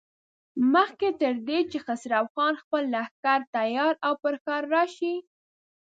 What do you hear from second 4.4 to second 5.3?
ښار راشي.